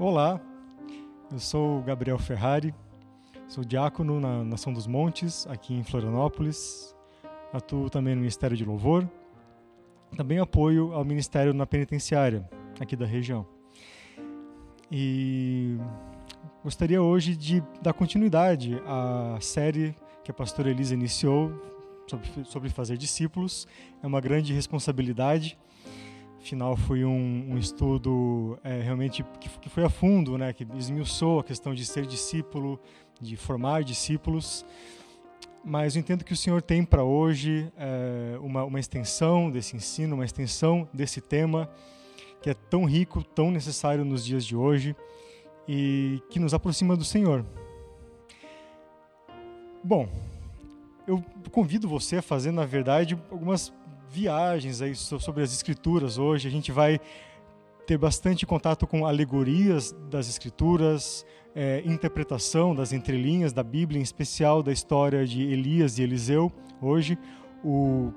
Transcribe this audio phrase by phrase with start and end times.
[0.00, 0.40] Olá,
[1.32, 2.72] eu sou Gabriel Ferrari,
[3.48, 6.94] sou diácono na Nação dos Montes, aqui em Florianópolis.
[7.52, 9.08] Atuo também no Ministério de Louvor.
[10.16, 12.48] Também apoio ao Ministério na Penitenciária,
[12.78, 13.44] aqui da região.
[14.88, 15.76] E
[16.62, 21.50] gostaria hoje de dar continuidade à série que a pastora Elisa iniciou
[22.06, 23.66] sobre, sobre fazer discípulos.
[24.00, 25.58] É uma grande responsabilidade
[26.40, 31.40] Afinal, foi um, um estudo é, realmente que, que, foi a fundo, né, que esmiuçou
[31.40, 32.80] a questão de ser discípulo,
[33.20, 34.64] de formar discípulos.
[35.64, 40.14] Mas eu entendo que o Senhor tem para hoje é, uma, uma extensão desse ensino,
[40.14, 41.68] uma extensão desse tema
[42.40, 44.94] que é tão rico, tão necessário nos dias de hoje
[45.66, 47.44] e que nos aproxima do Senhor.
[49.82, 50.08] Bom,
[51.06, 53.72] eu convido você a fazer, na verdade, algumas
[54.10, 56.48] viagens aí sobre as escrituras hoje.
[56.48, 57.00] A gente vai
[57.86, 64.62] ter bastante contato com alegorias das escrituras, é, interpretação das entrelinhas da Bíblia, em especial
[64.62, 66.52] da história de Elias e Eliseu.
[66.80, 67.18] Hoje,
[67.64, 68.12] o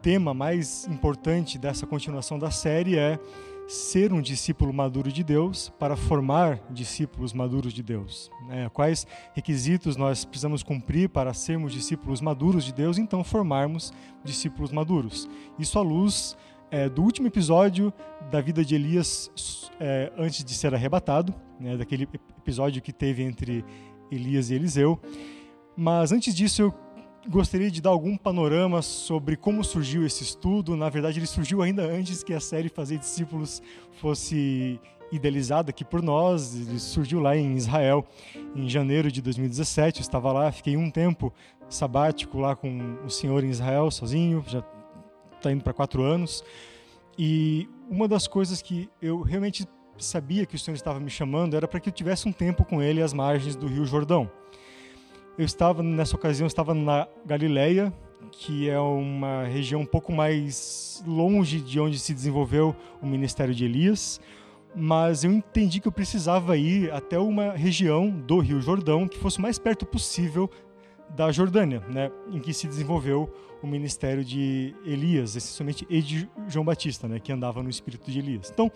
[0.00, 3.18] tema mais importante dessa continuação da série é
[3.68, 8.30] ser um discípulo maduro de Deus para formar discípulos maduros de Deus.
[8.48, 13.92] É, quais requisitos nós precisamos cumprir para sermos discípulos maduros de Deus, então formarmos
[14.24, 15.28] discípulos maduros.
[15.58, 16.34] Isso à luz
[16.70, 17.92] é, do último episódio
[18.30, 22.08] da vida de Elias é, antes de ser arrebatado, né, daquele
[22.38, 23.62] episódio que teve entre
[24.10, 24.98] Elias e Eliseu.
[25.76, 26.74] Mas antes disso, eu
[27.28, 30.74] gostaria de dar algum panorama sobre como surgiu esse estudo.
[30.76, 33.62] Na verdade, ele surgiu ainda antes que a série Fazer Discípulos
[34.00, 34.80] fosse
[35.12, 36.54] idealizada aqui por nós.
[36.54, 38.06] Ele surgiu lá em Israel
[38.56, 39.98] em janeiro de 2017.
[39.98, 41.32] Eu estava lá, fiquei um tempo
[41.68, 44.64] sabático lá com o senhor em Israel, sozinho, já
[45.36, 46.42] está indo para quatro anos.
[47.18, 49.66] E uma das coisas que eu realmente
[49.98, 52.80] sabia que o senhor estava me chamando era para que eu tivesse um tempo com
[52.80, 54.30] ele às margens do Rio Jordão.
[55.38, 57.92] Eu estava, nessa ocasião, estava na Galileia,
[58.32, 63.64] que é uma região um pouco mais longe de onde se desenvolveu o ministério de
[63.64, 64.20] Elias,
[64.74, 69.38] mas eu entendi que eu precisava ir até uma região do Rio Jordão que fosse
[69.38, 70.50] o mais perto possível
[71.10, 73.32] da Jordânia, né, em que se desenvolveu
[73.62, 78.18] o ministério de Elias, essencialmente e de João Batista, né, que andava no espírito de
[78.18, 78.50] Elias.
[78.52, 78.72] Então,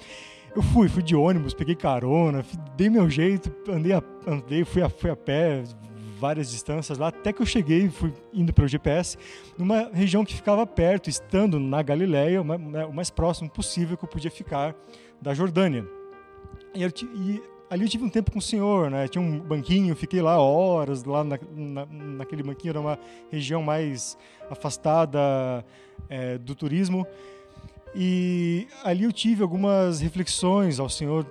[0.54, 2.44] eu fui, fui de ônibus, peguei carona,
[2.76, 5.64] dei meu jeito, andei, a, andei fui, a, fui a pé,
[6.22, 9.18] várias distâncias lá, até que eu cheguei, fui indo pelo GPS,
[9.58, 14.08] numa região que ficava perto, estando na Galileia, né, o mais próximo possível que eu
[14.08, 14.72] podia ficar
[15.20, 15.84] da Jordânia.
[16.72, 19.08] E, eu, e ali eu tive um tempo com o senhor, né?
[19.08, 24.16] Tinha um banquinho, fiquei lá horas, lá na, na, naquele banquinho, era uma região mais
[24.48, 25.64] afastada
[26.08, 27.04] é, do turismo.
[27.96, 31.26] E ali eu tive algumas reflexões ao senhor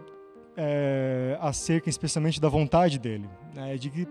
[0.57, 3.77] é, acerca especialmente da vontade dele, né?
[3.77, 4.07] de que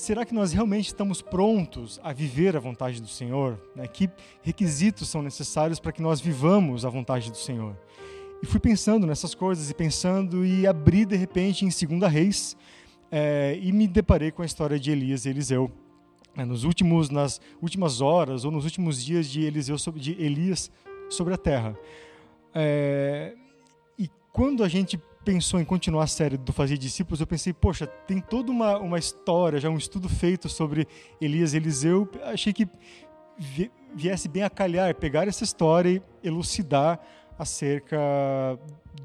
[0.00, 3.60] será que nós realmente estamos prontos a viver a vontade do Senhor?
[3.74, 3.86] Né?
[3.86, 4.08] Que
[4.42, 7.76] requisitos são necessários para que nós vivamos a vontade do Senhor?
[8.42, 12.56] E fui pensando nessas coisas e pensando e abri de repente em Segunda Reis
[13.10, 15.70] é, e me deparei com a história de Elias e Eliseu.
[16.36, 20.70] É, nos últimos, nas últimas horas ou nos últimos dias de Eliseu de Elias
[21.08, 21.74] sobre a terra.
[22.54, 23.34] É,
[23.98, 27.84] e quando a gente pensou em continuar a série do Fazer Discípulos, eu pensei, poxa,
[27.84, 30.86] tem toda uma, uma história, já um estudo feito sobre
[31.20, 32.08] Elias e Eliseu.
[32.22, 32.68] Achei que
[33.92, 37.00] viesse bem a calhar pegar essa história e elucidar
[37.36, 37.98] acerca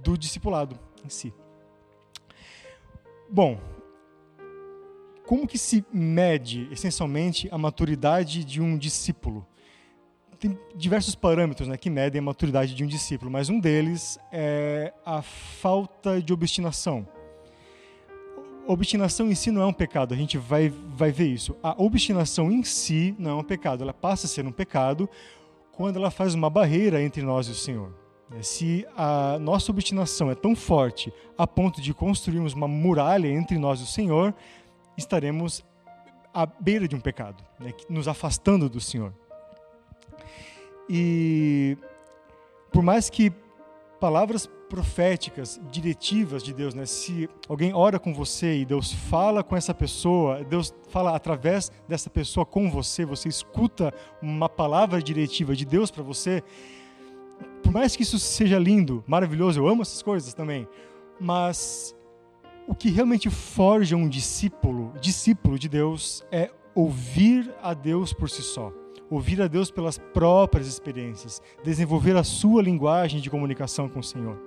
[0.04, 1.34] do discipulado em si.
[3.28, 3.60] Bom,
[5.26, 9.44] como que se mede essencialmente a maturidade de um discípulo?
[10.42, 14.92] Tem diversos parâmetros né, que medem a maturidade de um discípulo, mas um deles é
[15.06, 17.08] a falta de obstinação.
[18.66, 21.56] Obstinação em si não é um pecado, a gente vai, vai ver isso.
[21.62, 25.08] A obstinação em si não é um pecado, ela passa a ser um pecado
[25.74, 27.94] quando ela faz uma barreira entre nós e o Senhor.
[28.42, 33.80] Se a nossa obstinação é tão forte a ponto de construirmos uma muralha entre nós
[33.80, 34.34] e o Senhor,
[34.98, 35.64] estaremos
[36.34, 39.14] à beira de um pecado, né, nos afastando do Senhor.
[40.90, 41.78] E
[42.72, 43.32] por mais que
[44.00, 46.86] palavras proféticas, diretivas de Deus, né?
[46.86, 52.10] Se alguém ora com você e Deus fala com essa pessoa, Deus fala através dessa
[52.10, 56.42] pessoa com você, você escuta uma palavra diretiva de Deus para você,
[57.62, 60.66] por mais que isso seja lindo, maravilhoso, eu amo essas coisas também,
[61.20, 61.94] mas
[62.66, 68.42] o que realmente forja um discípulo, discípulo de Deus, é ouvir a Deus por si
[68.42, 68.81] só
[69.12, 74.40] ouvir a Deus pelas próprias experiências, desenvolver a sua linguagem de comunicação com o Senhor.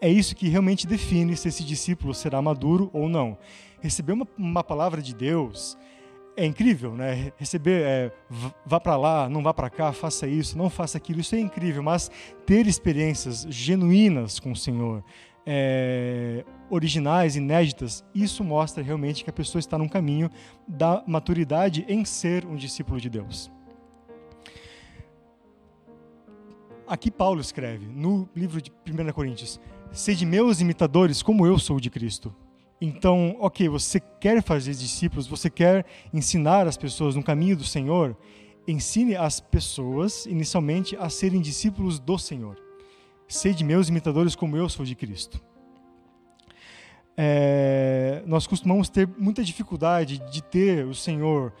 [0.00, 3.38] é isso que realmente define se esse discípulo será maduro ou não.
[3.80, 5.76] Receber uma, uma palavra de Deus
[6.36, 7.32] é incrível, né?
[7.36, 8.12] Receber, é,
[8.64, 11.82] vá para lá, não vá para cá, faça isso, não faça aquilo, isso é incrível,
[11.82, 12.10] mas
[12.46, 15.04] ter experiências genuínas com o Senhor,
[15.44, 20.30] é, originais, inéditas, isso mostra realmente que a pessoa está num caminho
[20.66, 23.50] da maturidade em ser um discípulo de Deus.
[26.90, 29.60] Aqui Paulo escreve, no livro de 1 Coríntios,
[29.92, 32.34] Sede meus imitadores, como eu sou de Cristo.
[32.80, 38.16] Então, ok, você quer fazer discípulos, você quer ensinar as pessoas no caminho do Senhor,
[38.66, 42.60] ensine as pessoas, inicialmente, a serem discípulos do Senhor.
[43.28, 45.40] Sede meus imitadores, como eu sou de Cristo.
[47.16, 51.52] É, nós costumamos ter muita dificuldade de ter o Senhor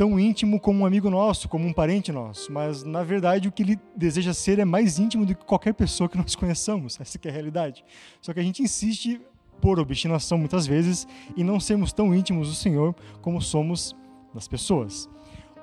[0.00, 3.62] tão íntimo como um amigo nosso, como um parente nosso, mas na verdade o que
[3.62, 7.28] ele deseja ser é mais íntimo do que qualquer pessoa que nós conheçamos, essa é
[7.28, 7.84] a realidade.
[8.18, 9.20] Só que a gente insiste
[9.60, 11.06] por obstinação muitas vezes
[11.36, 13.94] e não sermos tão íntimos do Senhor como somos
[14.32, 15.06] das pessoas.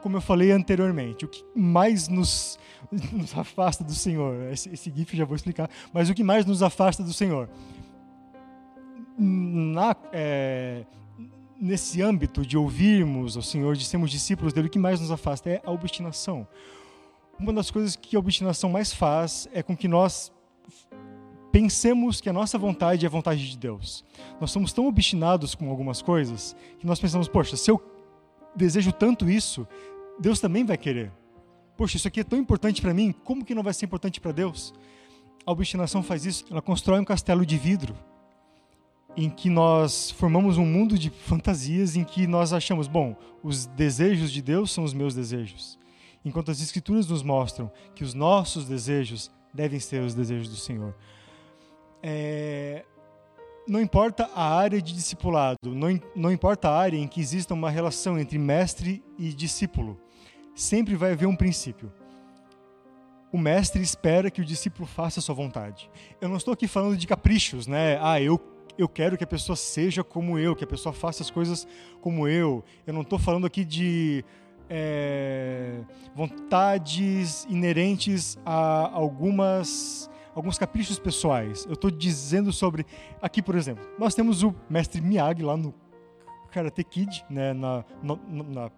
[0.03, 2.59] Como eu falei anteriormente, o que mais nos,
[3.11, 6.61] nos afasta do Senhor, esse, esse GIF já vou explicar, mas o que mais nos
[6.61, 7.49] afasta do Senhor?
[9.17, 10.85] Na, é,
[11.59, 15.49] nesse âmbito de ouvirmos ao Senhor, de sermos discípulos dele, o que mais nos afasta
[15.49, 16.47] é a obstinação.
[17.39, 20.31] Uma das coisas que a obstinação mais faz é com que nós
[21.51, 24.03] pensemos que a nossa vontade é a vontade de Deus.
[24.39, 27.81] Nós somos tão obstinados com algumas coisas que nós pensamos, poxa, se eu
[28.55, 29.67] desejo tanto isso,
[30.19, 31.11] Deus também vai querer.
[31.75, 34.31] Poxa, isso aqui é tão importante para mim, como que não vai ser importante para
[34.31, 34.73] Deus?
[35.45, 37.95] A obstinação faz isso, ela constrói um castelo de vidro
[39.17, 44.31] em que nós formamos um mundo de fantasias em que nós achamos, bom, os desejos
[44.31, 45.77] de Deus são os meus desejos.
[46.23, 50.93] Enquanto as escrituras nos mostram que os nossos desejos devem ser os desejos do Senhor
[52.01, 52.85] é,
[53.67, 57.69] não importa a área de discipulado, não, não importa a área em que exista uma
[57.69, 59.99] relação entre mestre e discípulo,
[60.55, 61.91] sempre vai haver um princípio.
[63.31, 65.89] O mestre espera que o discípulo faça a sua vontade.
[66.21, 67.99] Eu não estou aqui falando de caprichos, né?
[68.01, 68.39] Ah, eu
[68.77, 71.67] eu quero que a pessoa seja como eu, que a pessoa faça as coisas
[72.01, 72.63] como eu.
[72.85, 74.23] Eu não estou falando aqui de
[74.69, 75.79] é,
[76.15, 81.65] vontades inerentes a algumas alguns caprichos pessoais.
[81.65, 82.85] Eu estou dizendo sobre.
[83.21, 85.73] Aqui, por exemplo, nós temos o mestre Miyagi lá no
[86.51, 88.71] Karate Kid, né, na, na, na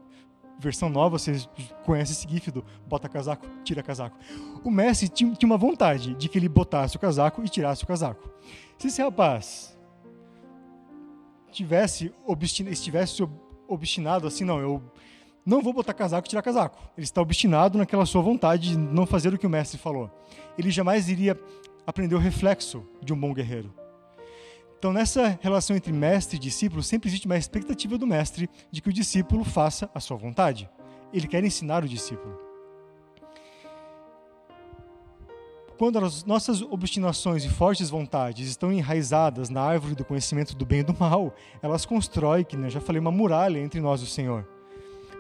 [0.60, 1.50] versão nova, vocês
[1.86, 4.18] conhecem esse gif do bota casaco, tira casaco.
[4.64, 7.88] O mestre tinha, tinha uma vontade de que ele botasse o casaco e tirasse o
[7.88, 8.30] casaco.
[8.78, 9.78] Se esse rapaz
[11.52, 12.14] tivesse
[12.68, 13.28] estivesse
[13.68, 14.82] obstinado assim, não, eu
[15.46, 16.78] não vou botar casaco e tirar casaco.
[16.98, 20.12] Ele está obstinado naquela sua vontade de não fazer o que o mestre falou.
[20.58, 21.40] Ele jamais iria
[21.88, 23.74] aprender o reflexo de um bom guerreiro.
[24.78, 28.90] Então, nessa relação entre mestre e discípulo, sempre existe uma expectativa do mestre de que
[28.90, 30.70] o discípulo faça a sua vontade.
[31.12, 32.49] Ele quer ensinar o discípulo.
[35.80, 40.82] Quando as nossas obstinações e fortes vontades estão enraizadas na árvore do conhecimento do bem
[40.82, 44.08] e do mal, elas constroem, que né, já falei, uma muralha entre nós e o
[44.08, 44.46] Senhor.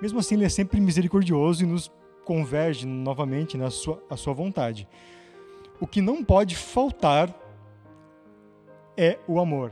[0.01, 1.89] Mesmo assim, ele é sempre misericordioso e nos
[2.25, 4.85] converge novamente na sua, a sua vontade.
[5.79, 7.33] O que não pode faltar
[8.97, 9.71] é o amor.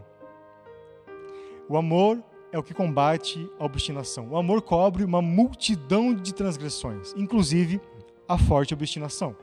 [1.68, 4.30] O amor é o que combate a obstinação.
[4.30, 7.82] O amor cobre uma multidão de transgressões, inclusive
[8.26, 9.36] a forte obstinação.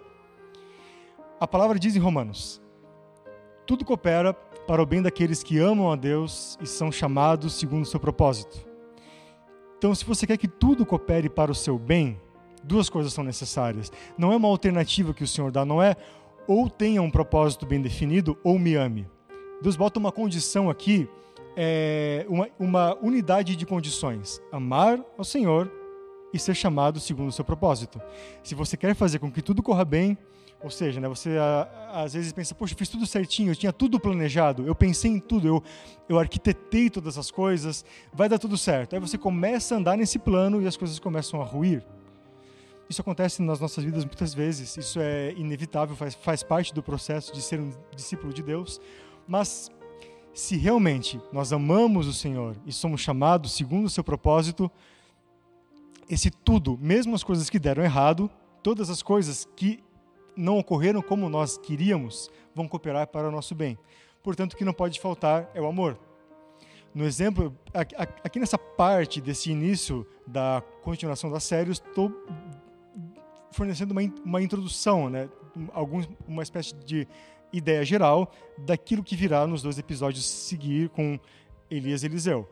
[1.44, 2.58] A palavra diz em Romanos:
[3.66, 4.32] tudo coopera
[4.66, 8.66] para o bem daqueles que amam a Deus e são chamados segundo o seu propósito.
[9.76, 12.18] Então, se você quer que tudo coopere para o seu bem,
[12.62, 13.92] duas coisas são necessárias.
[14.16, 15.96] Não é uma alternativa que o Senhor dá, não é
[16.48, 19.06] ou tenha um propósito bem definido ou me ame.
[19.60, 21.06] Deus bota uma condição aqui,
[21.54, 25.70] é, uma, uma unidade de condições: amar ao Senhor
[26.32, 28.00] e ser chamado segundo o seu propósito.
[28.42, 30.16] Se você quer fazer com que tudo corra bem,
[30.64, 31.36] ou seja, né, você
[31.92, 35.46] às vezes pensa, poxa, fiz tudo certinho, eu tinha tudo planejado, eu pensei em tudo,
[35.46, 35.62] eu,
[36.08, 38.94] eu arquitetei todas as coisas, vai dar tudo certo.
[38.94, 41.84] Aí você começa a andar nesse plano e as coisas começam a ruir.
[42.88, 47.34] Isso acontece nas nossas vidas muitas vezes, isso é inevitável, faz, faz parte do processo
[47.34, 48.80] de ser um discípulo de Deus,
[49.28, 49.70] mas
[50.32, 54.70] se realmente nós amamos o Senhor e somos chamados segundo o seu propósito,
[56.08, 58.30] esse tudo, mesmo as coisas que deram errado,
[58.62, 59.84] todas as coisas que
[60.36, 63.78] não ocorreram como nós queríamos, vão cooperar para o nosso bem.
[64.22, 65.98] Portanto, o que não pode faltar é o amor.
[66.94, 67.54] No exemplo,
[68.22, 72.12] aqui nessa parte desse início da continuação da série, estou
[73.50, 75.28] fornecendo uma, uma introdução, né?
[76.26, 77.06] Uma espécie de
[77.52, 81.18] ideia geral daquilo que virá nos dois episódios seguir com
[81.70, 82.48] Elias e Eliseu.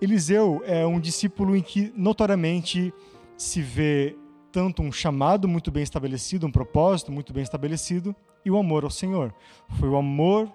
[0.00, 2.92] Eliseu é um discípulo em que notoriamente
[3.36, 4.16] se vê
[4.52, 8.14] tanto um chamado muito bem estabelecido, um propósito muito bem estabelecido
[8.44, 9.34] e o amor ao Senhor.
[9.78, 10.50] Foi o amor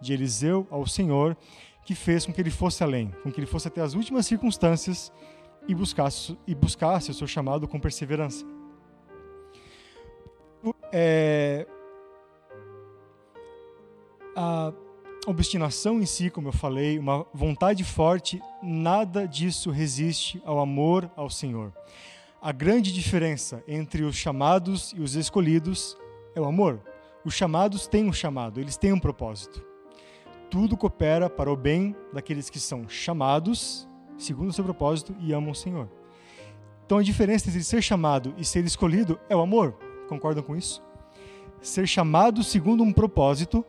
[0.00, 1.36] de Eliseu ao Senhor
[1.84, 5.10] que fez com que ele fosse além, com que ele fosse até as últimas circunstâncias
[5.66, 8.44] e buscasse, e buscasse o seu chamado com perseverança.
[10.92, 11.66] É,
[14.36, 14.72] a
[15.26, 21.28] obstinação em si, como eu falei, uma vontade forte, nada disso resiste ao amor ao
[21.28, 21.72] Senhor.
[22.40, 25.98] A grande diferença entre os chamados e os escolhidos
[26.36, 26.80] é o amor.
[27.24, 29.66] Os chamados têm um chamado, eles têm um propósito.
[30.48, 35.50] Tudo coopera para o bem daqueles que são chamados, segundo o seu propósito, e amam
[35.50, 35.90] o Senhor.
[36.86, 39.72] Então a diferença entre ser chamado e ser escolhido é o amor.
[40.08, 40.80] Concordam com isso?
[41.60, 43.66] Ser chamado segundo um propósito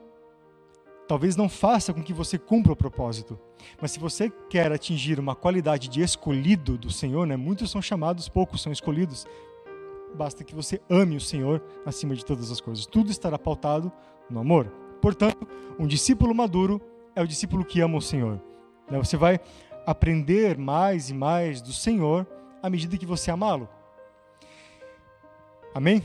[1.10, 3.38] talvez não faça com que você cumpra o propósito.
[3.82, 7.36] Mas se você quer atingir uma qualidade de escolhido do Senhor, né?
[7.36, 9.26] muitos são chamados, poucos são escolhidos.
[10.14, 12.86] Basta que você ame o Senhor acima de todas as coisas.
[12.86, 13.92] Tudo estará pautado
[14.30, 14.72] no amor.
[15.02, 15.48] Portanto,
[15.80, 16.80] um discípulo maduro
[17.16, 18.40] é o discípulo que ama o Senhor.
[18.88, 19.00] Né?
[19.00, 19.40] Você vai
[19.88, 22.28] aprender mais e mais do Senhor
[22.62, 23.68] à medida que você amá-lo.
[25.74, 26.04] Amém?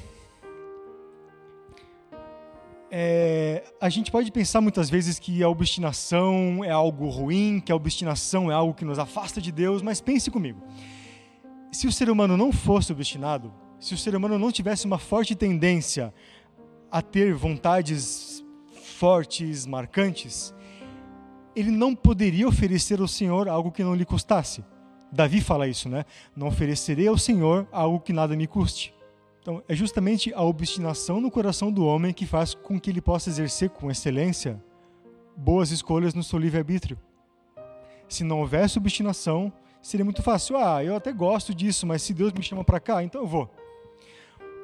[2.96, 7.74] É, a gente pode pensar muitas vezes que a obstinação é algo ruim, que a
[7.74, 10.62] obstinação é algo que nos afasta de Deus, mas pense comigo.
[11.72, 15.34] Se o ser humano não fosse obstinado, se o ser humano não tivesse uma forte
[15.34, 16.14] tendência
[16.88, 18.44] a ter vontades
[18.96, 20.54] fortes, marcantes,
[21.56, 24.64] ele não poderia oferecer ao Senhor algo que não lhe custasse.
[25.10, 26.04] Davi fala isso, né?
[26.36, 28.94] Não oferecerei ao Senhor algo que nada me custe.
[29.44, 33.28] Então, é justamente a obstinação no coração do homem que faz com que ele possa
[33.28, 34.58] exercer com excelência
[35.36, 36.98] boas escolhas no seu livre-arbítrio.
[38.08, 40.56] Se não houvesse obstinação, seria muito fácil.
[40.56, 43.54] Ah, eu até gosto disso, mas se Deus me chama para cá, então eu vou.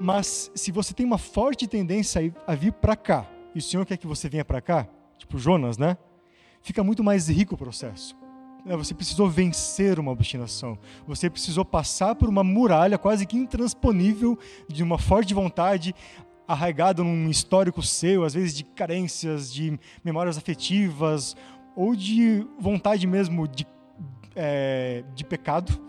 [0.00, 3.98] Mas se você tem uma forte tendência a vir para cá, e o Senhor quer
[3.98, 5.98] que você venha para cá, tipo Jonas, né?
[6.62, 8.16] Fica muito mais rico o processo.
[8.64, 10.78] Né, você precisou vencer uma obstinação.
[11.06, 14.38] Você precisou passar por uma muralha quase que intransponível
[14.68, 15.94] de uma forte vontade
[16.46, 21.36] arraigada num histórico seu, às vezes de carências, de memórias afetivas
[21.76, 23.66] ou de vontade mesmo de,
[24.34, 25.80] é, de pecado.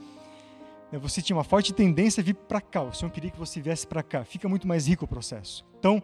[0.91, 2.83] Né, você tinha uma forte tendência a vir para cá.
[2.83, 4.23] O Senhor queria que você viesse para cá.
[4.23, 5.65] Fica muito mais rico o processo.
[5.79, 6.01] Então,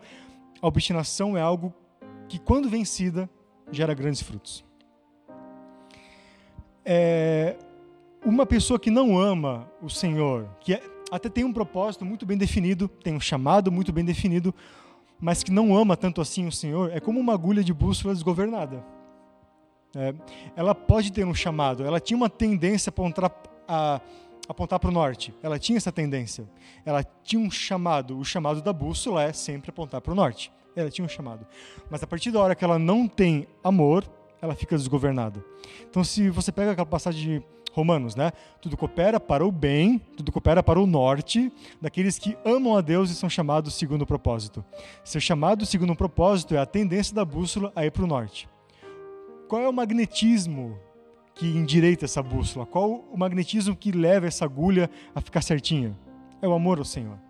[0.61, 1.73] a obstinação é algo
[2.27, 3.29] que, quando vencida,
[3.71, 4.66] gera grandes frutos
[6.89, 7.57] é,
[8.23, 12.37] uma pessoa que não ama o Senhor, que é, até tem um propósito muito bem
[12.37, 14.55] definido, tem um chamado muito bem definido,
[15.19, 18.85] mas que não ama tanto assim o Senhor, é como uma agulha de bússola desgovernada.
[19.93, 20.13] É,
[20.55, 24.01] ela pode ter um chamado, ela tinha uma tendência a
[24.47, 26.47] apontar, para o norte, ela tinha essa tendência.
[26.85, 30.53] Ela tinha um chamado, o chamado da bússola é sempre apontar para o norte.
[30.73, 31.45] Ela tinha um chamado.
[31.89, 34.07] Mas a partir da hora que ela não tem amor,
[34.41, 35.43] ela fica desgovernada.
[35.89, 37.45] Então, se você pega aquela passagem de
[37.77, 38.31] Romanos, né?
[38.59, 43.11] Tudo coopera para o bem, tudo coopera para o norte, daqueles que amam a Deus
[43.11, 44.65] e são chamados segundo o propósito.
[45.03, 48.49] Ser chamado segundo um propósito é a tendência da bússola a ir para o norte.
[49.47, 50.77] Qual é o magnetismo
[51.35, 52.65] que endireita essa bússola?
[52.65, 55.95] Qual o magnetismo que leva essa agulha a ficar certinha?
[56.41, 57.26] É o amor ao Senhor.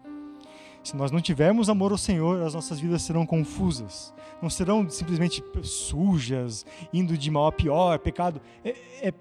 [0.87, 4.13] Se nós não tivermos amor ao Senhor, as nossas vidas serão confusas.
[4.41, 8.39] Não serão simplesmente sujas, indo de mal a pior, pecado.
[8.63, 9.13] É, é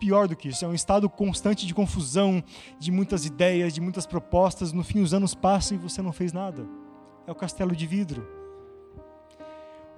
[0.00, 0.64] pior do que isso.
[0.64, 2.42] É um estado constante de confusão,
[2.76, 4.72] de muitas ideias, de muitas propostas.
[4.72, 6.66] No fim, os anos passam e você não fez nada.
[7.24, 8.37] É o castelo de vidro.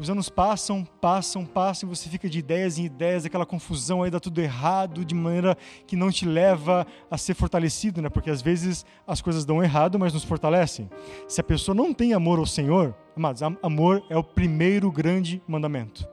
[0.00, 4.10] Os anos passam, passam, passam, e você fica de ideias em ideias, aquela confusão aí
[4.10, 5.54] dá tudo errado, de maneira
[5.86, 8.08] que não te leva a ser fortalecido, né?
[8.08, 10.88] Porque às vezes as coisas dão errado, mas nos fortalecem.
[11.28, 16.08] Se a pessoa não tem amor ao Senhor, amados, amor é o primeiro grande mandamento.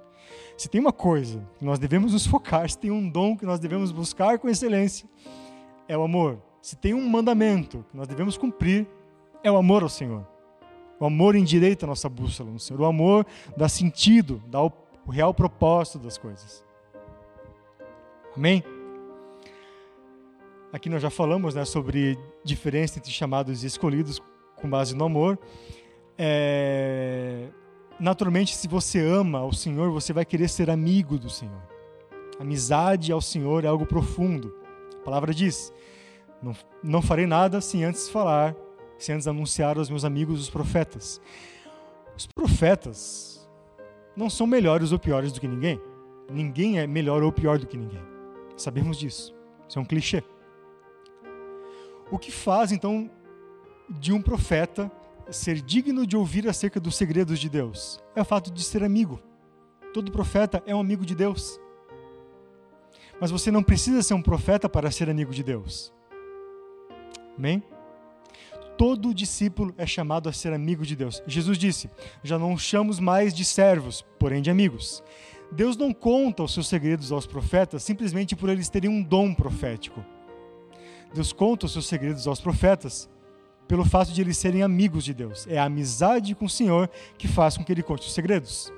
[0.58, 3.58] Se tem uma coisa que nós devemos nos focar, se tem um dom que nós
[3.58, 5.08] devemos buscar com excelência,
[5.88, 6.42] é o amor.
[6.62, 8.86] Se tem um mandamento que nós devemos cumprir,
[9.42, 10.28] é o amor ao Senhor.
[11.00, 12.82] O amor endireita a nossa bússola no Senhor.
[12.82, 13.26] O amor
[13.56, 14.72] dá sentido, dá o,
[15.10, 16.66] real propósito das coisas.
[18.36, 18.64] Amém?
[20.74, 24.22] Aqui nós já falamos né, sobre diferença entre chamados e escolhidos
[24.58, 25.40] com base no amor.
[26.18, 27.48] É...
[28.00, 31.62] Naturalmente, se você ama o Senhor, você vai querer ser amigo do Senhor.
[32.40, 34.54] Amizade ao Senhor é algo profundo.
[35.00, 35.74] A palavra diz:
[36.44, 38.56] Não, não farei nada sem antes falar
[38.98, 41.22] sem antes anunciar aos meus amigos os profetas.
[42.16, 43.48] Os profetas
[44.16, 45.80] não são melhores ou piores do que ninguém.
[46.30, 48.02] Ninguém é melhor ou pior do que ninguém.
[48.58, 49.36] Sabemos disso.
[49.68, 50.24] Isso é um clichê.
[52.10, 53.10] O que faz, então,
[53.90, 54.92] de um profeta
[55.30, 58.04] ser digno de ouvir acerca dos segredos de Deus?
[58.16, 59.22] É o fato de ser amigo.
[59.94, 61.60] Todo profeta é um amigo de Deus.
[63.20, 65.94] Mas você não precisa ser um profeta para ser amigo de Deus.
[67.38, 67.64] Amém?
[68.78, 71.24] Todo discípulo é chamado a ser amigo de Deus.
[71.26, 71.90] Jesus disse:
[72.24, 75.04] Já não chamamos mais de servos, porém de amigos.
[75.52, 80.06] Deus não conta os seus segredos aos profetas simplesmente por eles terem um dom profético.
[81.14, 83.10] Deus conta os seus segredos aos profetas
[83.68, 85.48] pelo fato de eles serem amigos de Deus.
[85.48, 88.72] É a amizade com o Senhor que faz com que ele conte os segredos.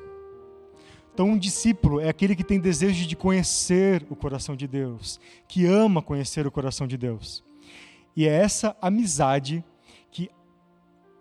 [1.14, 5.66] Então, um discípulo é aquele que tem desejo de conhecer o coração de Deus, que
[5.66, 7.44] ama conhecer o coração de Deus.
[8.16, 9.64] E é essa amizade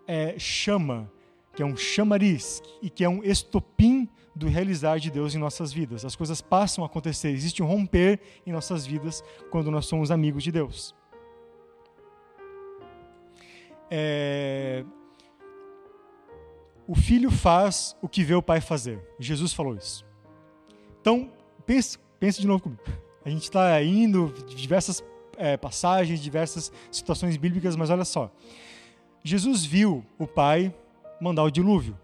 [0.09, 1.12] é, chama,
[1.55, 5.73] que é um chamariz e que é um estopim do realizar de Deus em nossas
[5.73, 6.05] vidas.
[6.05, 10.43] As coisas passam a acontecer, existe um romper em nossas vidas quando nós somos amigos
[10.43, 10.95] de Deus.
[13.91, 14.85] É,
[16.87, 18.99] o filho faz o que vê o pai fazer.
[19.19, 20.07] Jesus falou isso.
[21.00, 21.31] Então,
[21.67, 22.83] pense, pense de novo comigo.
[23.25, 25.05] A gente está indo diversas
[25.37, 28.33] é, passagens, diversas situações bíblicas, mas olha só.
[29.23, 30.75] Jesus viu o pai
[31.21, 31.97] mandar o dilúvio.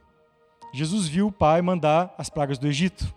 [0.72, 3.14] Jesus viu o pai mandar as pragas do Egito.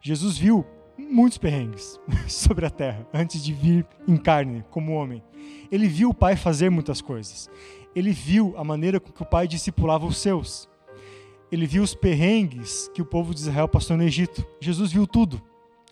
[0.00, 0.64] Jesus viu
[0.96, 5.22] muitos perrengues sobre a terra antes de vir em carne como homem.
[5.70, 7.50] Ele viu o pai fazer muitas coisas
[7.96, 10.68] ele viu a maneira com que o pai discipulava os seus.
[11.50, 14.46] Ele viu os perrengues que o povo de Israel passou no Egito.
[14.60, 15.40] Jesus viu tudo.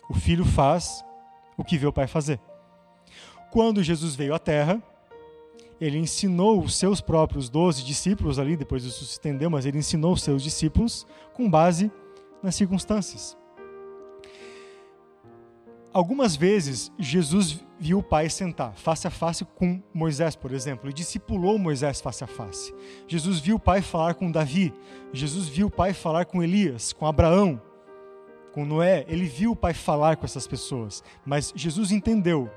[0.07, 1.03] O filho faz
[1.57, 2.39] o que vê o pai fazer.
[3.51, 4.83] Quando Jesus veio à terra,
[5.79, 10.13] ele ensinou os seus próprios doze discípulos ali, depois isso se estendeu, mas ele ensinou
[10.13, 11.91] os seus discípulos com base
[12.41, 13.37] nas circunstâncias.
[15.91, 20.93] Algumas vezes Jesus viu o Pai sentar face a face com Moisés, por exemplo, e
[20.93, 22.73] discipulou Moisés face a face.
[23.07, 24.73] Jesus viu o Pai falar com Davi,
[25.13, 27.61] Jesus viu o Pai falar com Elias, com Abraão,
[28.51, 29.05] com Noé.
[29.07, 32.49] Ele viu o Pai falar com essas pessoas, mas Jesus entendeu?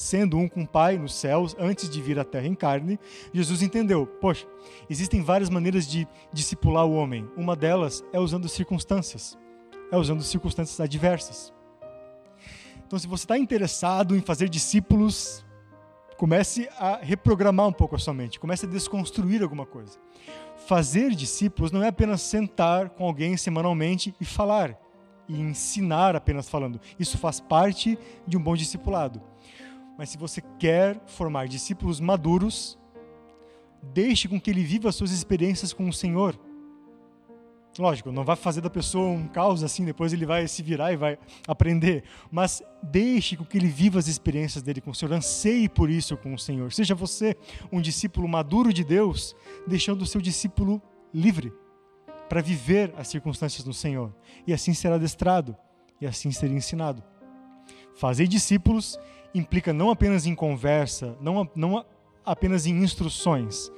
[0.00, 2.98] Sendo um com o Pai nos céus, antes de vir à terra em carne,
[3.34, 4.46] Jesus entendeu: poxa,
[4.88, 7.28] existem várias maneiras de discipular o homem.
[7.36, 9.38] Uma delas é usando circunstâncias,
[9.92, 11.52] é usando circunstâncias adversas.
[12.86, 15.44] Então, se você está interessado em fazer discípulos,
[16.16, 19.98] comece a reprogramar um pouco a sua mente, comece a desconstruir alguma coisa.
[20.66, 24.76] Fazer discípulos não é apenas sentar com alguém semanalmente e falar,
[25.28, 26.80] e ensinar apenas falando.
[26.98, 29.29] Isso faz parte de um bom discipulado.
[30.00, 32.78] Mas se você quer formar discípulos maduros,
[33.92, 36.34] deixe com que ele viva suas experiências com o Senhor
[37.78, 40.96] Lógico, não vai fazer da pessoa um caos assim, depois ele vai se virar e
[40.96, 42.02] vai aprender.
[42.30, 46.16] Mas deixe com que ele viva as experiências dele com o Senhor, anseie por isso
[46.16, 46.72] com o Senhor.
[46.72, 47.36] Seja você
[47.70, 49.36] um discípulo maduro de Deus,
[49.66, 50.82] deixando o seu discípulo
[51.14, 51.52] livre
[52.28, 54.12] para viver as circunstâncias do Senhor.
[54.46, 55.56] E assim será adestrado,
[56.00, 57.02] e assim será ensinado.
[57.94, 58.98] Fazer discípulos
[59.34, 61.84] implica não apenas em conversa, não, não
[62.24, 63.70] apenas em instruções,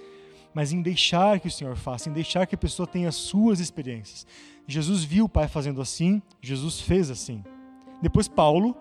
[0.55, 4.27] mas em deixar que o Senhor faça, em deixar que a pessoa tenha suas experiências.
[4.67, 7.43] Jesus viu o Pai fazendo assim, Jesus fez assim.
[8.01, 8.77] Depois Paulo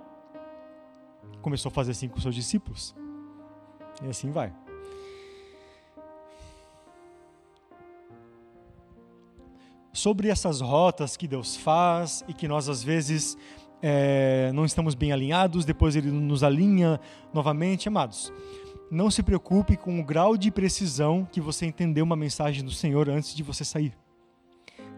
[1.42, 2.96] começou a fazer assim com seus discípulos.
[4.02, 4.54] E assim vai.
[9.94, 13.38] Sobre essas rotas que Deus faz e que nós às vezes
[13.82, 17.00] é, não estamos bem alinhados, depois Ele nos alinha
[17.34, 18.32] novamente, amados
[18.92, 23.10] não se preocupe com o grau de precisão que você entendeu uma mensagem do Senhor
[23.10, 23.98] antes de você sair.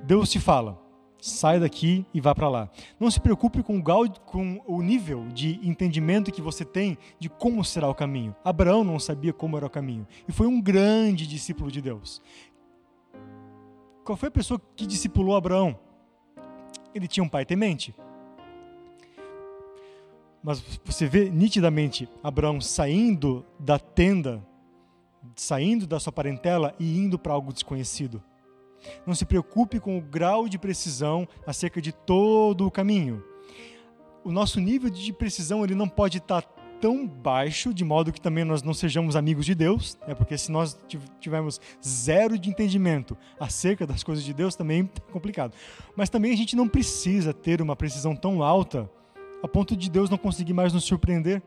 [0.04, 0.82] Deus te fala,
[1.22, 2.70] sai daqui e vá para lá.
[3.00, 7.30] Não se preocupe com o, grau, com o nível de entendimento que você tem de
[7.30, 8.36] como será o caminho.
[8.44, 12.20] Abraão não sabia como era o caminho e foi um grande discípulo de Deus.
[14.04, 15.80] Qual foi a pessoa que discipulou Abraão?
[16.96, 17.94] Ele tinha um pai temente
[20.44, 24.46] mas você vê nitidamente Abraão saindo da tenda,
[25.36, 28.22] saindo da sua parentela e indo para algo desconhecido.
[29.08, 33.24] Não se preocupe com o grau de precisão acerca de todo o caminho.
[34.26, 36.42] O nosso nível de precisão ele não pode estar
[36.82, 40.14] tão baixo de modo que também nós não sejamos amigos de Deus, né?
[40.14, 40.78] porque se nós
[41.22, 45.56] tivermos zero de entendimento acerca das coisas de Deus também é complicado.
[45.96, 48.90] Mas também a gente não precisa ter uma precisão tão alta
[49.44, 51.44] a ponto de Deus não conseguir mais nos surpreender.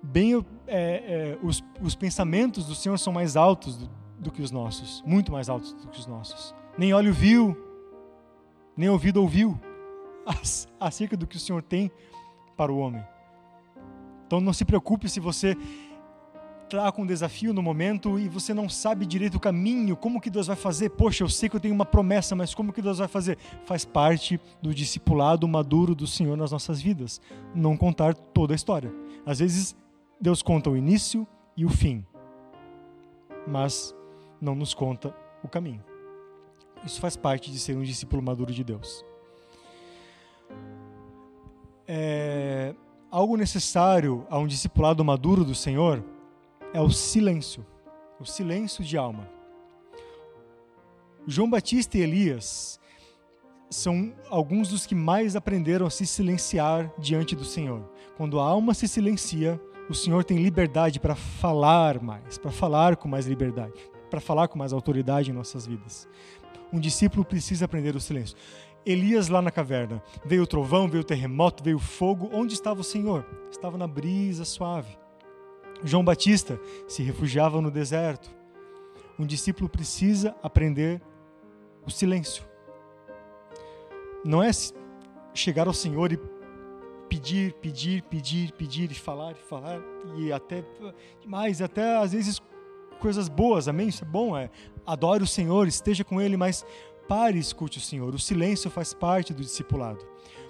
[0.00, 0.34] Bem,
[0.68, 5.02] é, é, os, os pensamentos do Senhor são mais altos do, do que os nossos,
[5.04, 6.54] muito mais altos do que os nossos.
[6.78, 7.56] Nem olho viu,
[8.76, 9.58] nem ouvido ouviu
[10.78, 11.90] acerca do que o Senhor tem
[12.56, 13.04] para o homem.
[14.24, 15.56] Então não se preocupe se você
[16.66, 20.28] está com um desafio no momento e você não sabe direito o caminho, como que
[20.28, 20.90] Deus vai fazer?
[20.90, 23.38] Poxa, eu sei que eu tenho uma promessa, mas como que Deus vai fazer?
[23.64, 27.20] Faz parte do discipulado maduro do Senhor nas nossas vidas,
[27.54, 28.92] não contar toda a história.
[29.24, 29.76] Às vezes
[30.20, 31.26] Deus conta o início
[31.56, 32.04] e o fim,
[33.46, 33.94] mas
[34.40, 35.82] não nos conta o caminho.
[36.84, 39.04] Isso faz parte de ser um discípulo maduro de Deus.
[41.88, 42.74] É,
[43.10, 46.02] algo necessário a um discipulado maduro do Senhor
[46.76, 47.64] é o silêncio,
[48.20, 49.26] o silêncio de alma.
[51.26, 52.78] João Batista e Elias
[53.70, 57.82] são alguns dos que mais aprenderam a se silenciar diante do Senhor.
[58.14, 59.58] Quando a alma se silencia,
[59.88, 63.72] o Senhor tem liberdade para falar mais, para falar com mais liberdade,
[64.10, 66.06] para falar com mais autoridade em nossas vidas.
[66.70, 68.36] Um discípulo precisa aprender o silêncio.
[68.84, 70.02] Elias lá na caverna.
[70.26, 72.28] Veio o trovão, veio o terremoto, veio o fogo.
[72.34, 73.26] Onde estava o Senhor?
[73.50, 75.05] Estava na brisa suave.
[75.84, 78.30] João Batista se refugiava no deserto.
[79.18, 81.00] Um discípulo precisa aprender
[81.86, 82.44] o silêncio.
[84.24, 84.50] Não é
[85.32, 86.18] chegar ao Senhor e
[87.08, 89.80] pedir, pedir, pedir, pedir e falar e falar
[90.16, 90.64] e até
[91.24, 92.40] mais, até às vezes
[92.98, 93.88] coisas boas, amém?
[93.88, 94.50] Isso é bom, é
[94.84, 96.64] adore o Senhor, esteja com Ele, mas
[97.08, 98.14] pare e escute o Senhor.
[98.14, 100.04] O silêncio faz parte do discipulado.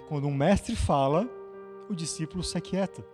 [0.07, 1.29] Quando um mestre fala,
[1.89, 3.05] o discípulo se aquieta.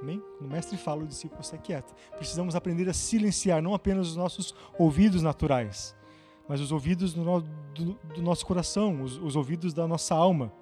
[0.00, 0.22] Amém?
[0.40, 1.94] O mestre fala, o discípulo se aquieta.
[2.16, 5.94] Precisamos aprender a silenciar não apenas os nossos ouvidos naturais,
[6.48, 7.22] mas os ouvidos do,
[7.74, 10.52] do, do nosso coração, os, os ouvidos da nossa alma.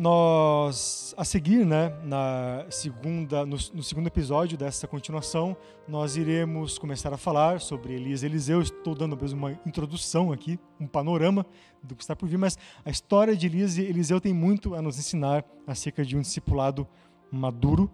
[0.00, 5.54] Nós a seguir, né, na segunda, no, no, segundo episódio dessa continuação,
[5.86, 8.62] nós iremos começar a falar sobre Elias Eliseu.
[8.62, 11.44] Estou dando mesmo uma introdução aqui, um panorama
[11.82, 14.80] do que está por vir, mas a história de Elias e Eliseu tem muito a
[14.80, 16.88] nos ensinar acerca de um discipulado
[17.30, 17.90] maduro.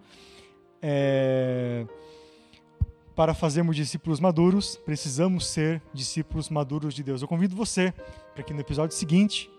[0.80, 1.84] É...
[3.16, 7.20] Para fazermos discípulos maduros, precisamos ser discípulos maduros de Deus.
[7.20, 7.92] Eu convido você
[8.32, 9.50] para que no episódio seguinte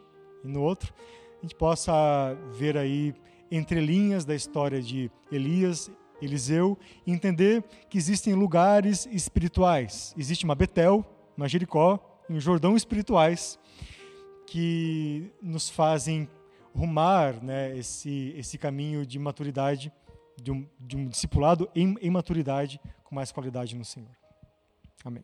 [0.45, 0.93] e no outro
[1.37, 3.13] a gente possa ver aí
[3.51, 5.89] entrelinhas da história de Elias,
[6.21, 10.13] Eliseu, e entender que existem lugares espirituais.
[10.17, 13.59] Existe uma Betel, uma Jericó um Jordão espirituais
[14.45, 16.29] que nos fazem
[16.73, 19.91] rumar né, esse, esse caminho de maturidade,
[20.41, 24.15] de um, de um discipulado em, em maturidade com mais qualidade no Senhor.
[25.03, 25.23] Amém.